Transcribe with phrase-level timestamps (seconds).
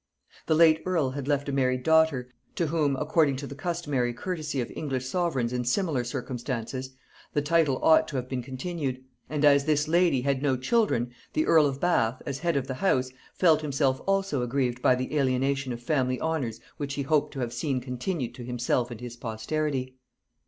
[0.47, 4.59] The late earl had left a married daughter, to whom, according to the customary courtesy
[4.59, 6.95] of English sovereigns in similar circumstances,
[7.33, 11.45] the title ought to have been continued; and as this lady had no children, the
[11.45, 15.71] earl of Bath, as head of the house, felt himself also aggrieved by the alienation
[15.71, 19.97] of family honors which he hoped to have seen continued to himself and his posterity.